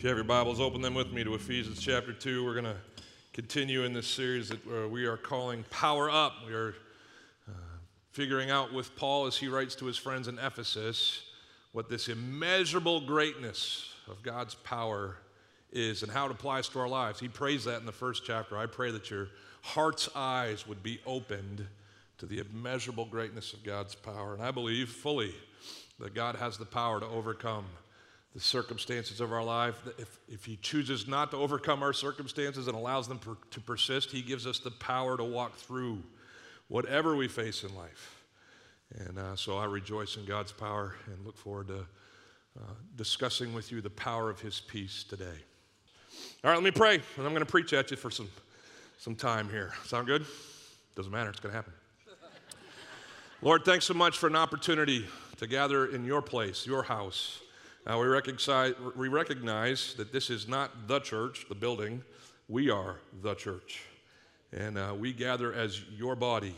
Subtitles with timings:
[0.00, 2.42] If you have your Bibles, open them with me to Ephesians chapter 2.
[2.42, 2.76] We're going to
[3.34, 6.36] continue in this series that uh, we are calling Power Up.
[6.46, 6.74] We are
[7.46, 7.52] uh,
[8.10, 11.24] figuring out with Paul as he writes to his friends in Ephesus
[11.72, 15.18] what this immeasurable greatness of God's power
[15.70, 17.20] is and how it applies to our lives.
[17.20, 18.56] He prays that in the first chapter.
[18.56, 19.28] I pray that your
[19.60, 21.66] heart's eyes would be opened
[22.16, 24.32] to the immeasurable greatness of God's power.
[24.32, 25.34] And I believe fully
[25.98, 27.66] that God has the power to overcome
[28.34, 29.80] the circumstances of our life.
[29.98, 34.10] If, if He chooses not to overcome our circumstances and allows them per, to persist,
[34.10, 36.02] He gives us the power to walk through
[36.68, 38.24] whatever we face in life.
[38.98, 41.86] And uh, so I rejoice in God's power and look forward to
[42.58, 45.24] uh, discussing with you the power of His peace today.
[46.44, 48.28] All right, let me pray, and I'm going to preach at you for some,
[48.98, 49.72] some time here.
[49.84, 50.24] Sound good?
[50.96, 51.72] Doesn't matter, it's going to happen.
[53.42, 55.06] Lord, thanks so much for an opportunity
[55.38, 57.40] to gather in your place, your house.
[57.86, 62.02] Uh, we, recognize, we recognize that this is not the church, the building.
[62.46, 63.82] We are the church.
[64.52, 66.54] And uh, we gather as your body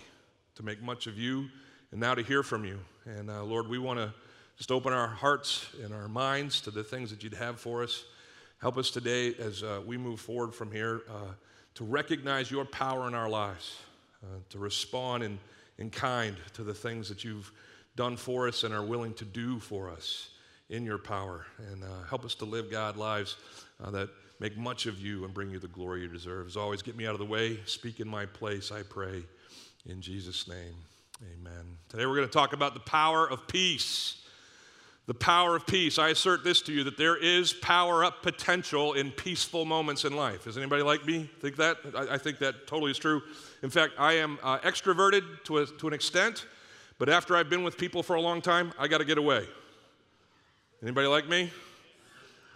[0.57, 1.49] to make much of you
[1.93, 2.81] and now to hear from you.
[3.05, 4.13] And uh, Lord, we want to
[4.57, 8.05] just open our hearts and our minds to the things that you'd have for us.
[8.61, 11.35] Help us today as uh, we move forward from here uh,
[11.75, 13.77] to recognize your power in our lives,
[14.25, 15.39] uh, to respond in,
[15.79, 17.53] in kind to the things that you've
[17.95, 20.31] done for us and are willing to do for us
[20.73, 21.47] in your power.
[21.71, 23.37] And uh, help us to live, God, lives
[23.83, 24.09] uh, that
[24.41, 26.49] make much of you and bring you the glory you deserve.
[26.49, 27.61] As always, get me out of the way.
[27.67, 29.23] Speak in my place, I pray.
[29.87, 30.75] In Jesus' name,
[31.23, 31.77] amen.
[31.89, 34.19] Today we're going to talk about the power of peace.
[35.07, 35.99] The power of peace.
[35.99, 40.17] I assert this to you that there is power up potential in peaceful moments in
[40.17, 40.45] life.
[40.45, 41.79] Does anybody like me think that?
[41.95, 43.21] I, I think that totally is true.
[43.63, 46.47] In fact, I am uh, extroverted to, a, to an extent,
[46.99, 49.47] but after I've been with people for a long time, I got to get away.
[50.83, 51.49] Anybody like me?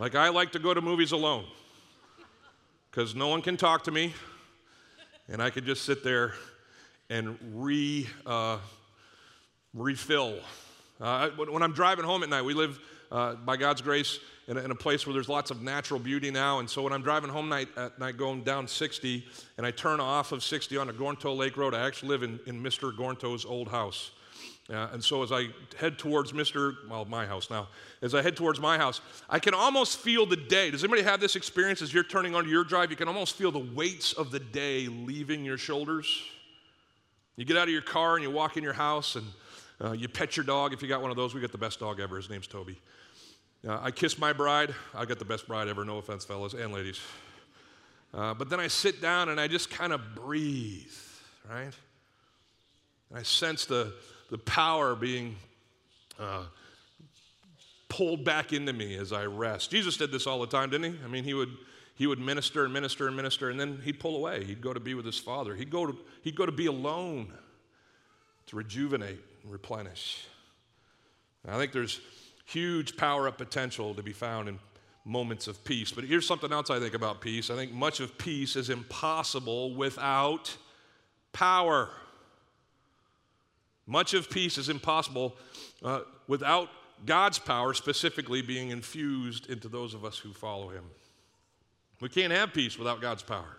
[0.00, 1.44] Like I like to go to movies alone
[2.90, 4.14] because no one can talk to me,
[5.28, 6.32] and I can just sit there
[7.08, 8.58] and re uh,
[9.72, 10.40] refill.
[11.00, 12.80] Uh, when I'm driving home at night, we live
[13.12, 16.32] uh, by God's grace in a, in a, place where there's lots of natural beauty
[16.32, 16.58] now.
[16.58, 19.24] And so when I'm driving home night, at night going down 60
[19.56, 22.40] and I turn off of 60 on the Gornto Lake Road, I actually live in,
[22.46, 22.92] in Mr.
[22.92, 24.10] Gornto's old house.
[24.68, 25.46] Uh, and so as I
[25.78, 26.74] head towards Mr.
[26.90, 27.68] Well, my house now,
[28.02, 29.00] as I head towards my house,
[29.30, 30.72] I can almost feel the day.
[30.72, 32.90] Does anybody have this experience as you're turning onto your drive?
[32.90, 36.22] You can almost feel the weights of the day leaving your shoulders.
[37.36, 39.26] You get out of your car and you walk in your house and
[39.80, 40.72] uh, you pet your dog.
[40.72, 42.16] If you got one of those, we got the best dog ever.
[42.16, 42.80] His name's Toby.
[43.66, 44.74] Uh, I kiss my bride.
[44.94, 45.84] I got the best bride ever.
[45.84, 47.00] No offense, fellas and ladies.
[48.12, 50.90] Uh, but then I sit down and I just kind of breathe,
[51.48, 51.72] right?
[53.10, 53.92] And I sense the
[54.30, 55.36] the power being
[56.18, 56.44] uh,
[57.88, 59.70] pulled back into me as I rest.
[59.70, 60.98] Jesus did this all the time, didn't he?
[61.04, 61.56] I mean, he would,
[61.94, 64.44] he would minister and minister and minister, and then he'd pull away.
[64.44, 65.54] He'd go to be with his Father.
[65.54, 67.32] He'd go to, he'd go to be alone
[68.46, 70.26] to rejuvenate and replenish.
[71.44, 72.00] And I think there's
[72.44, 74.58] huge power up potential to be found in
[75.04, 75.92] moments of peace.
[75.92, 77.50] But here's something else I think about peace.
[77.50, 80.56] I think much of peace is impossible without
[81.32, 81.88] power.
[83.86, 85.36] Much of peace is impossible
[85.84, 86.68] uh, without
[87.04, 90.84] God's power specifically being infused into those of us who follow Him.
[92.00, 93.58] We can't have peace without God's power.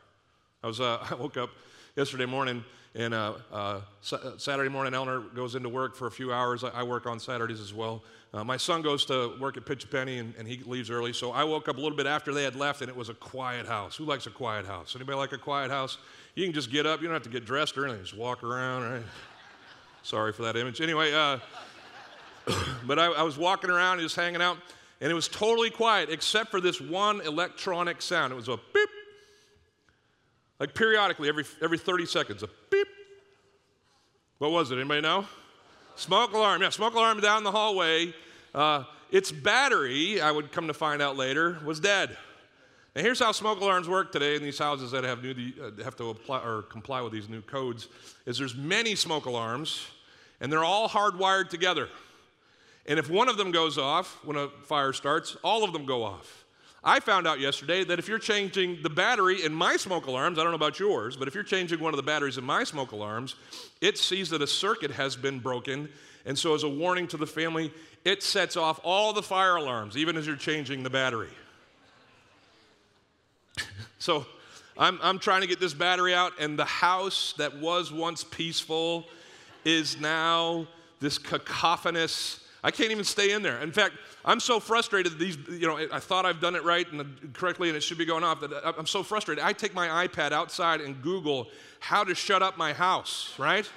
[0.63, 1.49] I, was, uh, I woke up
[1.95, 2.63] yesterday morning,
[2.95, 6.63] and uh, uh, uh, Saturday morning, Eleanor goes into work for a few hours.
[6.63, 8.03] I, I work on Saturdays as well.
[8.33, 11.13] Uh, my son goes to work at Pitch Penny, and, and, he leaves early.
[11.13, 13.13] So I woke up a little bit after they had left, and it was a
[13.13, 13.95] quiet house.
[13.95, 14.95] Who likes a quiet house?
[14.95, 15.97] Anybody like a quiet house?
[16.35, 17.01] You can just get up.
[17.01, 18.03] You don't have to get dressed or anything.
[18.03, 19.03] Just walk around, right?
[20.07, 20.79] Sorry for that image.
[20.79, 21.37] Anyway, uh,
[22.87, 24.55] but I, I was walking around, just hanging out,
[25.01, 28.31] and it was totally quiet except for this one electronic sound.
[28.31, 28.89] It was a beep,
[30.61, 32.87] like periodically, every, every 30 seconds, a beep.
[34.37, 34.75] What was it?
[34.75, 35.25] Anybody know?
[35.97, 36.61] Smoke alarm.
[36.61, 38.13] Yeah, smoke alarm down the hallway.
[38.55, 42.15] Uh, its battery, I would come to find out later, was dead.
[42.95, 45.97] Now, here's how smoke alarms work today in these houses that have, new, uh, have
[45.97, 47.89] to apply or comply with these new codes.
[48.25, 49.85] Is there's many smoke alarms
[50.39, 51.89] and they're all hardwired together.
[52.85, 56.03] And if one of them goes off when a fire starts, all of them go
[56.03, 56.45] off.
[56.83, 60.43] I found out yesterday that if you're changing the battery in my smoke alarms, I
[60.43, 62.93] don't know about yours, but if you're changing one of the batteries in my smoke
[62.93, 63.35] alarms,
[63.81, 65.89] it sees that a circuit has been broken.
[66.25, 67.73] And so, as a warning to the family,
[68.05, 71.29] it sets off all the fire alarms, even as you're changing the battery.
[73.99, 74.25] so,
[74.77, 79.07] I'm, I'm trying to get this battery out, and the house that was once peaceful
[79.67, 80.65] is now
[81.01, 82.39] this cacophonous.
[82.63, 83.59] I can't even stay in there.
[83.59, 87.33] In fact, I'm so frustrated these, you know, I thought I've done it right and
[87.33, 89.43] correctly and it should be going off that I'm so frustrated.
[89.43, 91.49] I take my iPad outside and Google
[91.81, 93.69] how to shut up my house, right?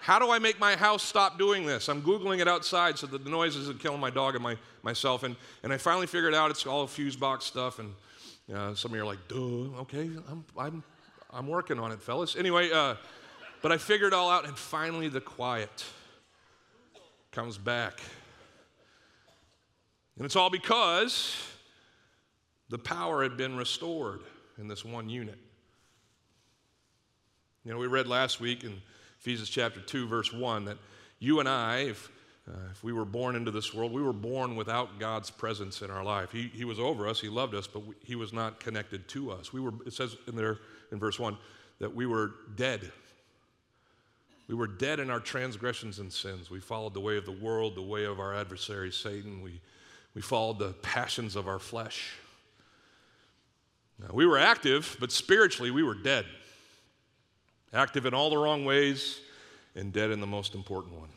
[0.00, 1.90] How do I make my house stop doing this?
[1.90, 5.24] I'm Googling it outside so that the noise isn't killing my dog and my, myself.
[5.24, 7.78] And, and I finally figured out it's all fuse box stuff.
[7.78, 7.94] And
[8.52, 10.82] uh, some of you are like, duh, okay, I'm, I'm,
[11.30, 12.34] I'm working on it, fellas.
[12.34, 12.96] Anyway, uh,
[13.62, 15.84] but I figured it all out, and finally the quiet
[17.30, 18.00] comes back.
[20.16, 21.36] And it's all because
[22.68, 24.20] the power had been restored
[24.58, 25.38] in this one unit.
[27.64, 28.74] You know, we read last week in
[29.20, 30.78] Ephesians chapter 2, verse 1, that
[31.20, 32.10] you and I, if,
[32.48, 35.90] uh, if we were born into this world, we were born without God's presence in
[35.90, 36.32] our life.
[36.32, 39.30] He, he was over us, He loved us, but we, He was not connected to
[39.30, 39.52] us.
[39.52, 40.58] We were, it says in there
[40.90, 41.38] in verse 1
[41.78, 42.90] that we were dead
[44.52, 46.50] we were dead in our transgressions and sins.
[46.50, 49.40] We followed the way of the world, the way of our adversary, Satan.
[49.40, 49.62] We,
[50.14, 52.12] we followed the passions of our flesh.
[53.98, 56.26] Now, we were active, but spiritually we were dead.
[57.72, 59.20] Active in all the wrong ways
[59.74, 61.08] and dead in the most important one.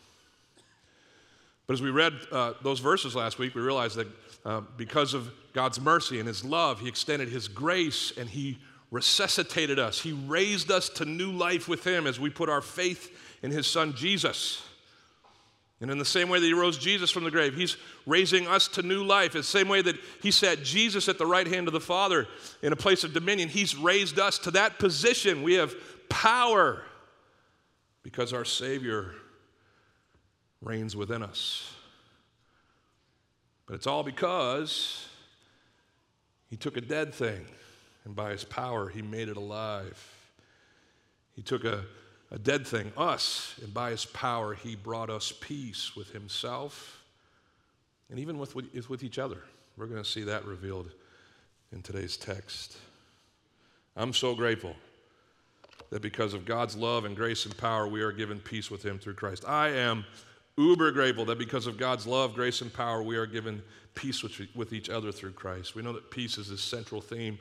[1.68, 4.08] But as we read uh, those verses last week, we realized that
[4.46, 8.60] uh, because of God's mercy and His love, He extended His grace and He
[8.92, 10.00] resuscitated us.
[10.00, 13.12] He raised us to new life with Him as we put our faith
[13.42, 14.62] in his son Jesus.
[15.82, 18.68] And in the same way that he rose Jesus from the grave, he's raising us
[18.70, 19.36] to new life.
[19.36, 22.28] In the same way that he set Jesus at the right hand of the Father
[22.62, 25.44] in a place of dominion, he's raised us to that position.
[25.44, 25.76] We have
[26.08, 26.82] power
[28.04, 29.16] because our Savior
[30.62, 31.72] reigns within us.
[33.68, 35.08] But it's all because
[36.50, 37.46] he took a dead thing
[38.06, 40.14] and by his power he made it alive.
[41.36, 41.84] He took a
[42.32, 47.04] a dead thing, us, and by his power, he brought us peace with himself
[48.10, 49.42] and even with, with, with each other.
[49.78, 50.90] We're going to see that revealed
[51.72, 52.78] in today's text.
[53.96, 54.76] I'm so grateful
[55.90, 59.00] that because of God's love and grace and power, we are given peace with him
[59.00, 59.46] through Christ.
[59.48, 60.06] I am
[60.58, 63.62] uber grateful that because of God's love, grace, and power, we are given
[63.94, 65.76] peace with, with each other through Christ.
[65.76, 67.38] We know that peace is the central theme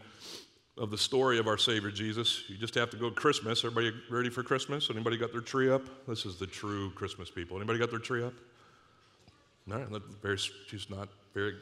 [0.77, 2.43] of the story of our Savior Jesus.
[2.49, 3.65] You just have to go Christmas.
[3.65, 4.91] Everybody ready for Christmas?
[4.91, 5.83] Anybody got their tree up?
[6.09, 7.57] This is the true Christmas people.
[7.57, 8.35] Anybody got their tree up?
[10.23, 11.55] Very, she's not very.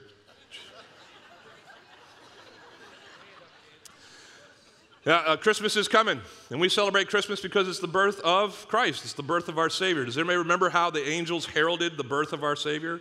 [5.05, 6.21] Yeah, uh, Christmas is coming,
[6.51, 9.03] and we celebrate Christmas because it's the birth of Christ.
[9.03, 10.05] It's the birth of our Savior.
[10.05, 13.01] Does anybody remember how the angels heralded the birth of our Savior?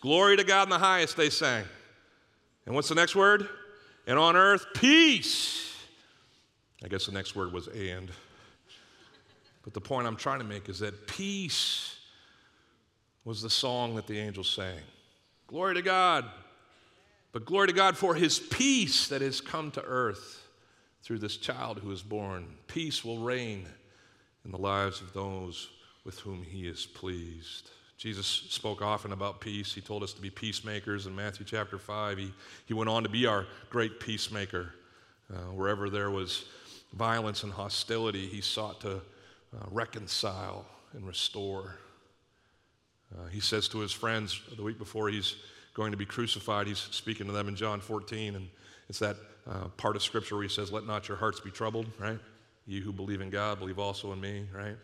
[0.00, 1.64] Glory to God in the highest, they sang.
[2.66, 3.48] And what's the next word?
[4.06, 5.74] And on earth peace.
[6.84, 8.10] I guess the next word was and.
[9.62, 11.96] But the point I'm trying to make is that peace
[13.24, 14.78] was the song that the angels sang.
[15.46, 16.24] Glory to God.
[17.32, 20.46] But glory to God for his peace that has come to earth
[21.02, 22.46] through this child who is born.
[22.66, 23.66] Peace will reign
[24.44, 25.68] in the lives of those
[26.04, 27.70] with whom he is pleased.
[28.00, 29.74] Jesus spoke often about peace.
[29.74, 32.16] He told us to be peacemakers in Matthew chapter 5.
[32.16, 32.32] He,
[32.64, 34.72] he went on to be our great peacemaker.
[35.30, 36.46] Uh, wherever there was
[36.94, 40.64] violence and hostility, he sought to uh, reconcile
[40.94, 41.76] and restore.
[43.14, 45.36] Uh, he says to his friends the week before he's
[45.74, 48.48] going to be crucified, he's speaking to them in John 14, and
[48.88, 49.16] it's that
[49.46, 52.18] uh, part of Scripture where he says, Let not your hearts be troubled, right?
[52.66, 54.76] You who believe in God, believe also in me, right?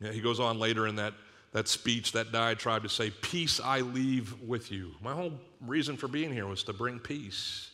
[0.00, 1.14] Yeah, he goes on later in that
[1.56, 4.90] that speech, that diatribe to say, Peace I leave with you.
[5.00, 5.32] My whole
[5.62, 7.70] reason for being here was to bring peace.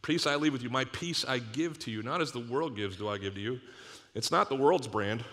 [0.00, 0.70] Peace I leave with you.
[0.70, 2.02] My peace I give to you.
[2.02, 3.60] Not as the world gives, do I give to you.
[4.14, 5.26] It's not the world's brand.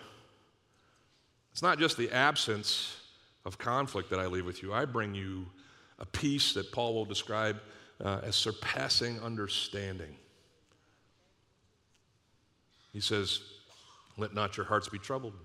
[1.53, 2.97] It's not just the absence
[3.45, 4.73] of conflict that I leave with you.
[4.73, 5.45] I bring you
[5.99, 7.61] a peace that Paul will describe
[8.03, 10.17] uh, as surpassing understanding.
[12.91, 13.39] He says,
[14.17, 15.35] Let not your hearts be troubled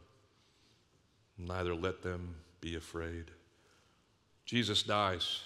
[1.39, 3.31] neither let them be afraid.
[4.45, 5.43] Jesus dies.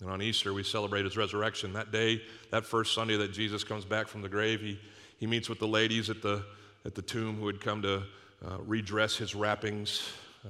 [0.00, 1.72] And on Easter, we celebrate his resurrection.
[1.72, 4.78] That day, that first Sunday that Jesus comes back from the grave, he,
[5.18, 6.44] he meets with the ladies at the,
[6.84, 8.02] at the tomb who had come to
[8.44, 10.02] uh, redress his wrappings.
[10.44, 10.48] Uh,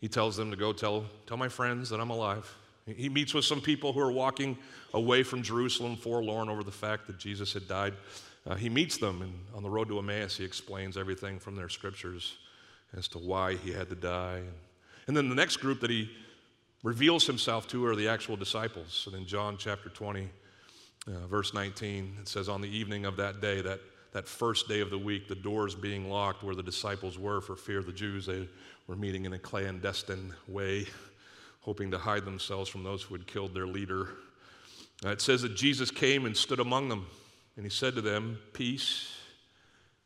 [0.00, 2.56] he tells them to go tell, tell my friends that I'm alive.
[2.86, 4.56] He meets with some people who are walking
[4.94, 7.94] away from Jerusalem, forlorn over the fact that Jesus had died.
[8.46, 11.68] Uh, he meets them, and on the road to Emmaus, he explains everything from their
[11.68, 12.38] scriptures
[12.96, 14.42] as to why he had to die.
[15.06, 16.10] And then the next group that he
[16.82, 19.04] reveals himself to are the actual disciples.
[19.06, 20.28] And in John chapter 20,
[21.06, 23.80] uh, verse 19, it says, On the evening of that day, that,
[24.12, 27.56] that first day of the week, the doors being locked where the disciples were for
[27.56, 28.26] fear of the Jews.
[28.26, 28.48] They
[28.86, 30.86] were meeting in a clandestine way,
[31.60, 34.08] hoping to hide themselves from those who had killed their leader.
[35.04, 37.06] Uh, it says that Jesus came and stood among them,
[37.56, 39.14] and he said to them, Peace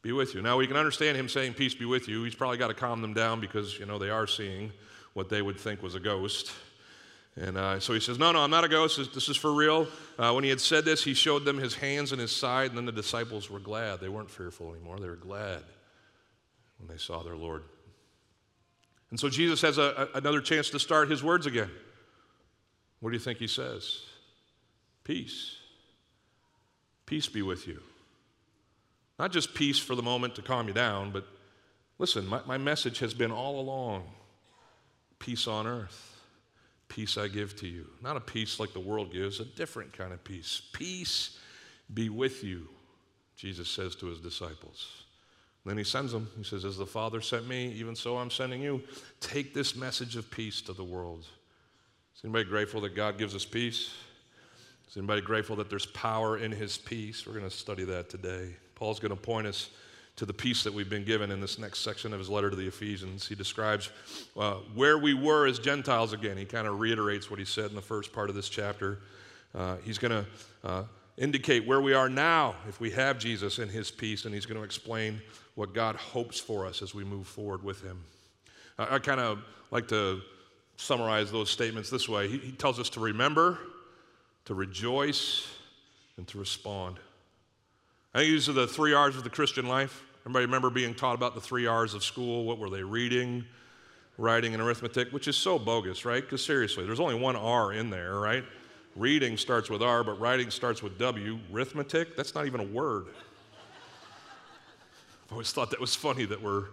[0.03, 0.43] be with you.
[0.43, 2.25] Now, we can understand him saying, Peace be with you.
[2.25, 4.73] He's probably got to calm them down because, you know, they are seeing
[5.15, 6.53] what they would think was a ghost.
[7.37, 9.15] And uh, so he says, No, no, I'm not a ghost.
[9.15, 9.89] This, is for real.
[10.19, 12.79] Uh, when he had said this, he showed them his hands and his side, and
[12.79, 14.01] then the disciples were glad.
[14.01, 14.99] They weren't fearful anymore.
[14.99, 15.63] They were glad
[16.79, 17.65] when they saw their Lord.
[19.11, 21.71] And so Jesus has a, a, another chance to start his words again.
[23.01, 24.01] What do you think he says?
[25.03, 25.57] Peace.
[27.07, 27.81] Peace be with you.
[29.19, 31.27] Not just peace for the moment to calm you down, but
[31.99, 34.05] listen, my, my message has been all along
[35.19, 36.15] peace on earth
[36.89, 37.87] Peace I give to you.
[38.03, 40.63] Not a peace like the world gives, a different kind of peace.
[40.73, 41.39] Peace
[41.93, 42.69] be with you,
[43.37, 45.03] Jesus says to his disciples.
[45.65, 46.31] then he sends them.
[46.37, 48.83] He says, As the Father sent me, even so I'm sending you.
[49.21, 51.27] Take this message of peace to the world.
[52.15, 53.93] Is anybody grateful that God gives us peace?
[54.89, 57.27] Is anybody grateful that there's power in his peace?
[57.27, 58.55] We're going to study that today.
[58.75, 59.71] Paul's going to point us
[60.17, 62.55] to the peace that we've been given in this next section of his letter to
[62.57, 63.27] the Ephesians.
[63.27, 63.91] He describes
[64.37, 66.37] uh, where we were as Gentiles again.
[66.37, 69.01] He kind of reiterates what he said in the first part of this chapter.
[69.55, 70.27] Uh, he's going to
[70.69, 70.85] uh,
[71.17, 74.59] indicate where we are now if we have Jesus in his peace, and he's going
[74.59, 75.21] to explain
[75.57, 78.03] what God hopes for us as we move forward with him.
[78.79, 79.41] I, I kind of
[79.73, 80.21] like to
[80.77, 83.59] summarize those statements this way he, he tells us to remember,
[84.45, 85.47] to rejoice,
[86.17, 86.99] and to respond.
[88.15, 90.03] I think these are the three R's of the Christian life.
[90.23, 92.45] Everybody remember being taught about the three R's of school?
[92.45, 93.45] What were they reading,
[94.17, 95.11] writing, and arithmetic?
[95.13, 96.23] Which is so bogus, right?
[96.23, 98.45] Because seriously, there's only one R in there, right?
[98.97, 101.39] Reading starts with R, but writing starts with W.
[101.53, 103.07] Arithmetic, that's not even a word.
[105.27, 106.67] I've always thought that was funny that we're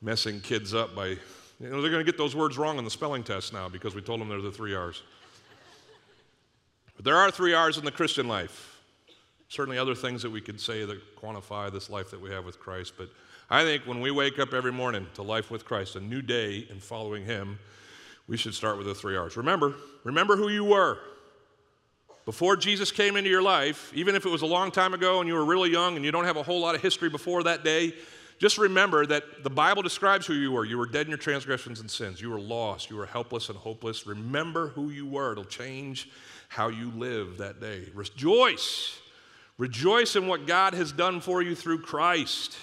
[0.00, 1.18] messing kids up by, you
[1.60, 4.00] know, they're going to get those words wrong on the spelling test now because we
[4.00, 5.02] told them they're the three R's.
[6.96, 8.74] But there are three R's in the Christian life
[9.54, 12.58] certainly other things that we could say that quantify this life that we have with
[12.58, 12.94] Christ.
[12.98, 13.08] But
[13.48, 16.66] I think when we wake up every morning to life with Christ, a new day
[16.68, 17.58] in following Him,
[18.26, 19.36] we should start with the three R's.
[19.36, 20.98] Remember, remember who you were.
[22.24, 25.28] Before Jesus came into your life, even if it was a long time ago and
[25.28, 27.62] you were really young and you don't have a whole lot of history before that
[27.62, 27.92] day,
[28.38, 30.64] just remember that the Bible describes who you were.
[30.64, 32.20] You were dead in your transgressions and sins.
[32.20, 32.90] You were lost.
[32.90, 34.06] You were helpless and hopeless.
[34.06, 35.32] Remember who you were.
[35.32, 36.10] It'll change
[36.48, 37.88] how you live that day.
[37.94, 39.00] Rejoice
[39.56, 42.56] Rejoice in what God has done for you through Christ.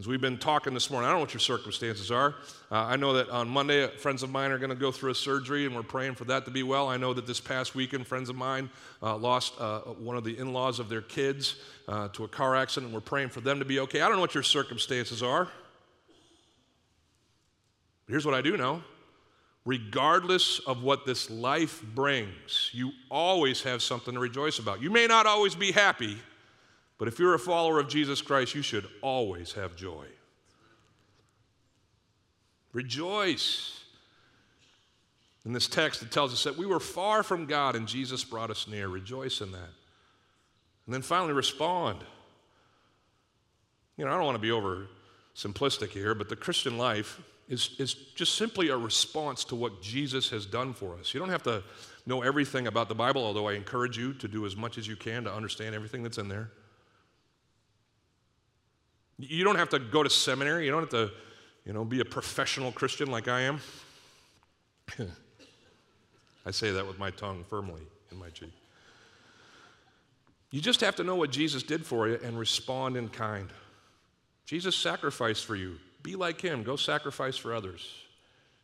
[0.00, 2.34] As we've been talking this morning, I don't know what your circumstances are.
[2.72, 5.14] Uh, I know that on Monday, friends of mine are going to go through a
[5.14, 6.88] surgery, and we're praying for that to be well.
[6.88, 8.70] I know that this past weekend, friends of mine
[9.02, 12.56] uh, lost uh, one of the in laws of their kids uh, to a car
[12.56, 14.00] accident, and we're praying for them to be okay.
[14.00, 15.48] I don't know what your circumstances are.
[18.08, 18.82] Here's what I do know
[19.66, 24.80] regardless of what this life brings, you always have something to rejoice about.
[24.80, 26.16] You may not always be happy,
[27.00, 30.04] but if you're a follower of Jesus Christ, you should always have joy.
[32.74, 33.80] Rejoice.
[35.46, 38.50] In this text, it tells us that we were far from God and Jesus brought
[38.50, 38.86] us near.
[38.86, 39.70] Rejoice in that.
[40.84, 42.00] And then finally, respond.
[43.96, 44.86] You know, I don't want to be over
[45.34, 50.28] simplistic here, but the Christian life is, is just simply a response to what Jesus
[50.28, 51.14] has done for us.
[51.14, 51.62] You don't have to
[52.04, 54.96] know everything about the Bible, although I encourage you to do as much as you
[54.96, 56.50] can to understand everything that's in there.
[59.20, 60.64] You don't have to go to seminary.
[60.64, 61.10] You don't have to,
[61.66, 63.60] you know, be a professional Christian like I am.
[66.46, 68.52] I say that with my tongue firmly in my cheek.
[70.50, 73.50] You just have to know what Jesus did for you and respond in kind.
[74.46, 75.76] Jesus sacrificed for you.
[76.02, 77.94] Be like him, go sacrifice for others.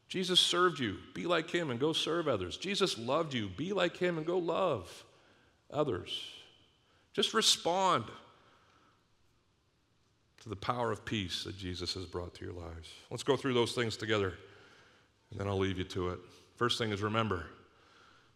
[0.09, 2.57] Jesus served you, be like him and go serve others.
[2.57, 5.05] Jesus loved you, be like him and go love
[5.71, 6.31] others.
[7.13, 8.05] Just respond
[10.47, 12.89] to the power of peace that Jesus has brought to your lives.
[13.11, 14.35] Let's go through those things together,
[15.33, 16.21] and then I'll leave you to it.
[16.55, 17.47] First thing is remember.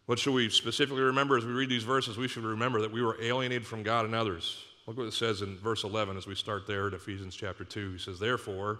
[0.07, 2.17] What should we specifically remember as we read these verses?
[2.17, 4.61] We should remember that we were alienated from God and others.
[4.87, 7.93] Look what it says in verse 11 as we start there at Ephesians chapter 2.
[7.93, 8.79] He says, Therefore,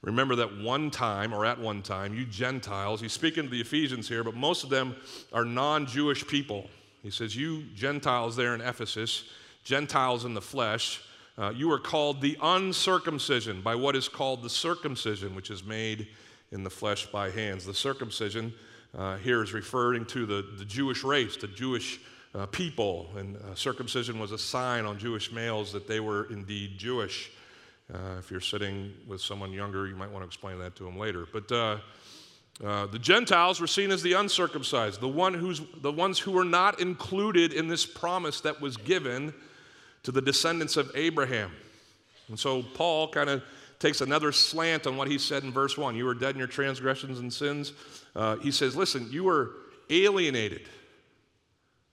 [0.00, 4.08] remember that one time, or at one time, you Gentiles, he's speaking to the Ephesians
[4.08, 4.96] here, but most of them
[5.34, 6.70] are non Jewish people.
[7.02, 9.24] He says, You Gentiles there in Ephesus,
[9.64, 11.02] Gentiles in the flesh,
[11.38, 16.08] uh, you are called the uncircumcision by what is called the circumcision, which is made
[16.50, 17.64] in the flesh by hands.
[17.64, 18.52] The circumcision
[18.96, 22.00] uh, here is referring to the, the Jewish race, the Jewish
[22.34, 26.76] uh, people, and uh, circumcision was a sign on Jewish males that they were indeed
[26.76, 27.30] Jewish.
[27.92, 30.98] Uh, if you're sitting with someone younger, you might want to explain that to them
[30.98, 31.26] later.
[31.32, 31.78] But uh,
[32.86, 36.80] the Gentiles were seen as the uncircumcised, the, one who's, the ones who were not
[36.80, 39.32] included in this promise that was given
[40.04, 41.50] to the descendants of Abraham.
[42.28, 43.42] And so Paul kind of
[43.78, 45.96] takes another slant on what he said in verse 1.
[45.96, 47.72] You were dead in your transgressions and sins.
[48.14, 49.52] Uh, he says, Listen, you were
[49.90, 50.62] alienated,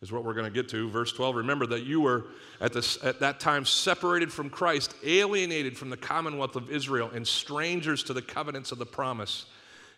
[0.02, 0.90] is what we're going to get to.
[0.90, 2.26] Verse 12, remember that you were
[2.60, 7.28] at, this, at that time separated from Christ, alienated from the commonwealth of Israel, and
[7.28, 9.46] strangers to the covenants of the promise,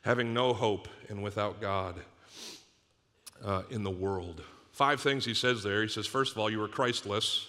[0.04, 1.96] having no hope and without God
[3.44, 4.44] uh, in the world.
[4.72, 5.82] Five things he says there.
[5.82, 7.48] He says, First of all, you were Christless.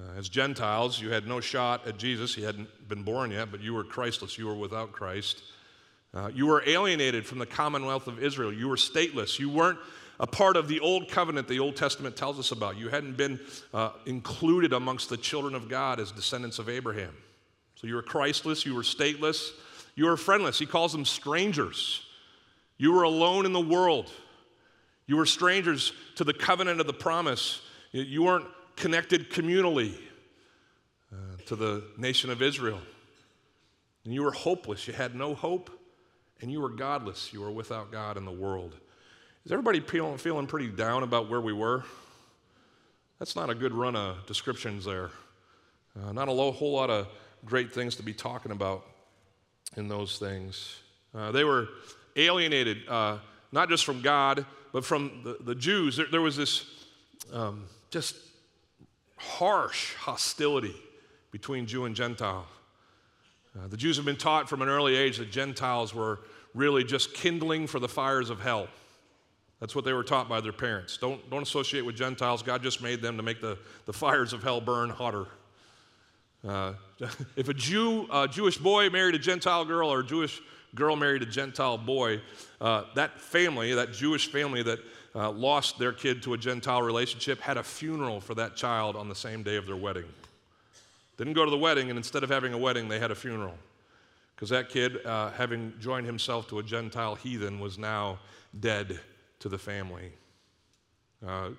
[0.00, 2.34] Uh, as Gentiles, you had no shot at Jesus.
[2.34, 4.38] He hadn't been born yet, but you were Christless.
[4.38, 5.42] You were without Christ.
[6.14, 8.52] Uh, you were alienated from the commonwealth of Israel.
[8.52, 9.38] You were stateless.
[9.38, 9.78] You weren't
[10.18, 12.76] a part of the old covenant the Old Testament tells us about.
[12.76, 13.40] You hadn't been
[13.74, 17.14] uh, included amongst the children of God as descendants of Abraham.
[17.74, 18.64] So you were Christless.
[18.64, 19.50] You were stateless.
[19.96, 20.58] You were friendless.
[20.58, 22.06] He calls them strangers.
[22.78, 24.10] You were alone in the world.
[25.06, 27.60] You were strangers to the covenant of the promise.
[27.92, 29.94] You weren't connected communally
[31.12, 32.80] uh, to the nation of Israel.
[34.04, 34.86] And you were hopeless.
[34.86, 35.70] You had no hope,
[36.40, 37.32] and you were godless.
[37.32, 38.76] You were without God in the world.
[39.44, 41.84] Is everybody feeling, feeling pretty down about where we were?
[43.18, 45.10] That's not a good run of descriptions there.
[46.00, 47.08] Uh, not a low, whole lot of
[47.44, 48.84] great things to be talking about
[49.76, 50.76] in those things.
[51.14, 51.68] Uh, they were
[52.16, 53.18] alienated, uh,
[53.52, 55.96] not just from God, but from the, the Jews.
[55.96, 56.64] There, there was this
[57.32, 58.16] um, just
[59.20, 60.74] harsh hostility
[61.30, 62.46] between Jew and Gentile.
[63.56, 66.20] Uh, the Jews have been taught from an early age that Gentiles were
[66.54, 68.68] really just kindling for the fires of hell.
[69.60, 70.96] That's what they were taught by their parents.
[70.96, 72.42] Don't, don't associate with Gentiles.
[72.42, 75.26] God just made them to make the, the fires of hell burn hotter.
[76.46, 76.72] Uh,
[77.36, 80.40] if a Jew, a Jewish boy married a Gentile girl or a Jewish
[80.74, 82.20] girl married a Gentile boy,
[82.60, 84.78] uh, that family, that Jewish family that
[85.14, 89.08] uh, lost their kid to a Gentile relationship, had a funeral for that child on
[89.08, 90.04] the same day of their wedding.
[91.16, 93.54] Didn't go to the wedding, and instead of having a wedding, they had a funeral.
[94.34, 98.18] Because that kid, uh, having joined himself to a Gentile heathen, was now
[98.58, 98.98] dead
[99.40, 100.12] to the family.
[101.26, 101.50] Uh,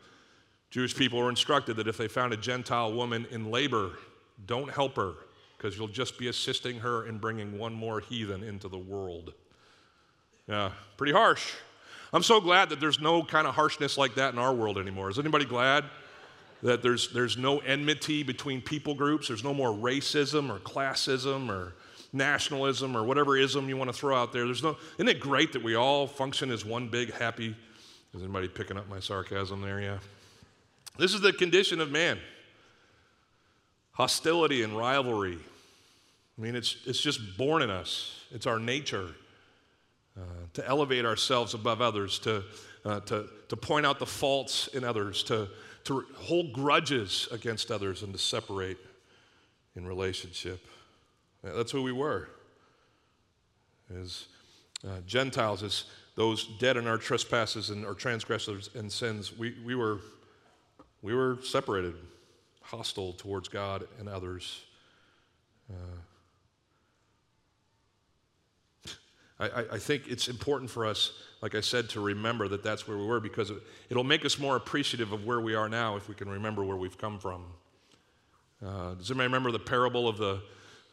[0.72, 3.92] Jewish people were instructed that if they found a Gentile woman in labor,
[4.48, 5.14] don't help her,
[5.58, 9.34] because you'll just be assisting her in bringing one more heathen into the world.
[10.48, 11.54] Yeah, pretty harsh.
[12.14, 15.10] I'm so glad that there's no kind of harshness like that in our world anymore.
[15.10, 15.86] Is anybody glad
[16.62, 19.30] that there's, there's no enmity between people groups?
[19.30, 21.74] There's no more racism or classism or
[22.14, 24.46] nationalism or whatever ism you want to throw out there.
[24.46, 27.56] There's no, isn't it great that we all function as one big happy?
[28.14, 29.80] Is anybody picking up my sarcasm there?
[29.80, 30.00] Yeah.
[30.98, 32.20] This is the condition of man
[33.94, 35.38] hostility and rivalry.
[36.38, 39.10] I mean, it's, it's just born in us, it's our nature.
[40.18, 42.44] Uh, to elevate ourselves above others, to,
[42.84, 45.48] uh, to, to point out the faults in others, to,
[45.86, 48.78] to hold grudges against others, and to separate
[49.78, 50.68] in relationship.
[51.42, 52.28] That's who we were.
[54.02, 54.26] As
[54.86, 59.76] uh, Gentiles, as those dead in our trespasses and our transgressors and sins, we, we,
[59.76, 60.00] were,
[61.02, 61.96] we were separated,
[62.62, 64.66] hostile towards God and others.
[65.72, 65.76] Uh,
[69.42, 72.96] I, I, think it's important for us, like I said, to remember that that's where
[72.96, 76.08] we were because it, will make us more appreciative of where we are now if
[76.08, 77.44] we can remember where we've come from.
[78.64, 80.42] Uh, does anybody remember the parable of the,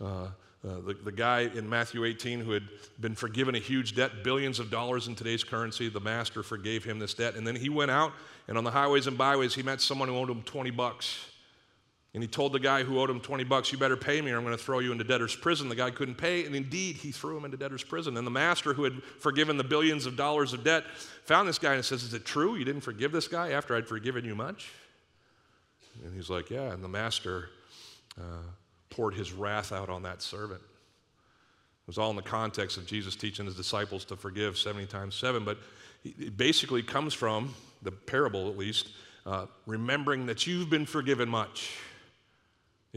[0.01, 0.31] uh, uh,
[0.63, 2.67] the, the, guy in Matthew 18 who had
[2.99, 5.91] been forgiven a huge debt, billions of dollars in today's currency?
[5.91, 7.35] The master forgave him this debt.
[7.35, 8.13] And then he went out,
[8.49, 11.27] and on the highways and byways, he met someone who owed him 20 bucks.
[12.15, 14.39] And he told the guy who owed him 20 bucks, You better pay me or
[14.39, 15.69] I'm going to throw you into debtor's prison.
[15.69, 18.17] The guy couldn't pay, and indeed, he threw him into debtor's prison.
[18.17, 20.85] And the master, who had forgiven the billions of dollars of debt,
[21.25, 23.87] found this guy and says, Is it true you didn't forgive this guy after I'd
[23.87, 24.71] forgiven you much?
[26.03, 26.73] And he's like, Yeah.
[26.73, 27.51] And the master
[28.19, 28.43] uh,
[28.89, 30.63] poured his wrath out on that servant.
[30.63, 35.15] It was all in the context of Jesus teaching his disciples to forgive 70 times
[35.15, 35.59] 7, but
[36.05, 38.89] it basically comes from, the parable at least,
[39.27, 41.71] uh, remembering that you've been forgiven much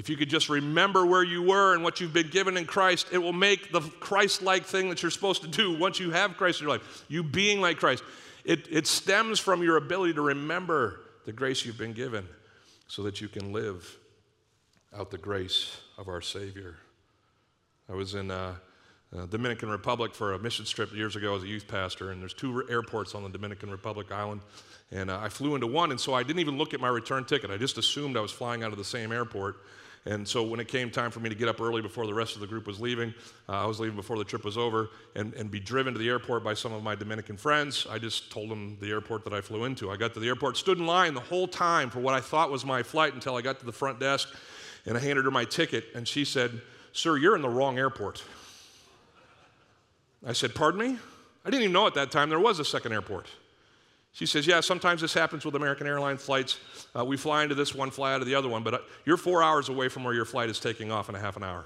[0.02, 3.10] if you could just remember where you were and what you've been given in Christ,
[3.12, 6.38] it will make the Christ like thing that you're supposed to do once you have
[6.38, 8.04] Christ in your life, you being like Christ.
[8.44, 12.28] It, it stems from your ability to remember the grace you've been given
[12.88, 13.96] so that you can live
[14.98, 16.78] out the grace of our Savior.
[17.88, 18.56] I was in uh,
[19.16, 22.34] uh, Dominican Republic for a mission trip years ago as a youth pastor, and there's
[22.34, 24.42] two airports on the Dominican Republic island.
[24.92, 27.24] And uh, I flew into one, and so I didn't even look at my return
[27.24, 27.52] ticket.
[27.52, 29.58] I just assumed I was flying out of the same airport.
[30.06, 32.34] And so when it came time for me to get up early before the rest
[32.34, 33.14] of the group was leaving,
[33.48, 36.10] uh, I was leaving before the trip was over, and, and be driven to the
[36.10, 37.86] airport by some of my Dominican friends.
[37.88, 39.92] I just told them the airport that I flew into.
[39.92, 42.50] I got to the airport, stood in line the whole time for what I thought
[42.50, 44.30] was my flight until I got to the front desk,
[44.88, 46.62] and I handed her my ticket, and she said,
[46.94, 48.24] Sir, you're in the wrong airport.
[50.26, 50.98] I said, Pardon me?
[51.46, 53.28] I didn't even know at that time there was a second airport.
[54.14, 56.60] She says, Yeah, sometimes this happens with American Airlines flights.
[56.98, 59.18] Uh, we fly into this one, fly out of the other one, but uh, you're
[59.18, 61.66] four hours away from where your flight is taking off in a half an hour.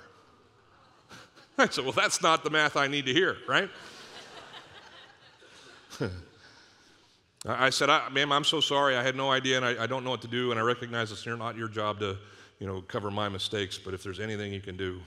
[1.57, 3.69] I said, Well, that's not the math I need to hear, right?
[7.47, 8.95] I said, I, Ma'am, I'm so sorry.
[8.95, 11.11] I had no idea and I, I don't know what to do, and I recognize
[11.11, 12.17] it's not your job to
[12.59, 14.99] you know, cover my mistakes, but if there's anything you can do.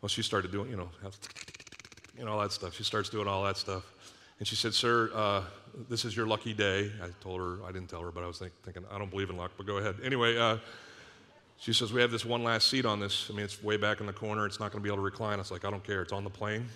[0.00, 0.90] Well, she started doing, you know,
[2.24, 2.74] know, all that stuff.
[2.74, 3.84] She starts doing all that stuff.
[4.38, 5.42] And she said, Sir, uh,
[5.88, 6.90] this is your lucky day.
[7.02, 9.30] I told her, I didn't tell her, but I was think, thinking, I don't believe
[9.30, 9.96] in luck, but go ahead.
[10.02, 10.58] Anyway, uh,
[11.58, 13.28] she says, We have this one last seat on this.
[13.30, 14.46] I mean, it's way back in the corner.
[14.46, 15.34] It's not going to be able to recline.
[15.34, 16.02] I was like, I don't care.
[16.02, 16.66] It's on the plane.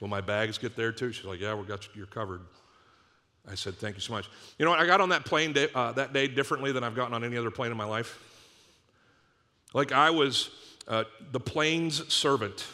[0.00, 1.12] Will my bags get there too?
[1.12, 2.40] She's like, Yeah, we got you, you're covered.
[3.50, 4.28] I said, Thank you so much.
[4.58, 4.80] You know what?
[4.80, 7.36] I got on that plane day, uh, that day differently than I've gotten on any
[7.36, 8.18] other plane in my life.
[9.74, 10.50] Like I was
[10.88, 12.66] uh, the plane's servant.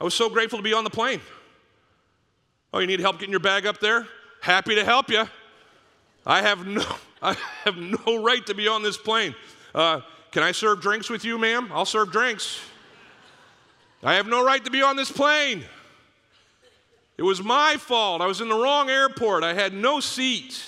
[0.00, 1.20] I was so grateful to be on the plane.
[2.72, 4.06] Oh, you need help getting your bag up there?
[4.40, 5.24] Happy to help you.
[6.26, 6.84] I have no,
[7.22, 9.34] I have no right to be on this plane.
[9.74, 10.00] Uh,
[10.30, 11.70] can I serve drinks with you, ma'am?
[11.72, 12.60] I'll serve drinks.
[14.02, 15.64] I have no right to be on this plane.
[17.18, 18.22] It was my fault.
[18.22, 19.44] I was in the wrong airport.
[19.44, 20.64] I had no seat.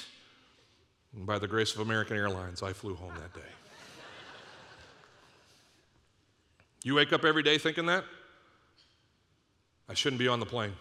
[1.17, 3.49] And by the grace of American Airlines, I flew home that day.
[6.85, 8.05] You wake up every day thinking that?
[9.89, 10.73] I shouldn't be on the plane.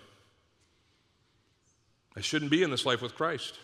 [2.16, 3.58] I shouldn't be in this life with Christ.